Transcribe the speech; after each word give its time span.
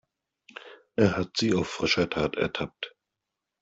Er 0.95 1.15
hat 1.15 1.37
sie 1.37 1.53
auf 1.53 1.69
frischer 1.69 2.09
Tat 2.09 2.35
ertappt. 2.35 2.95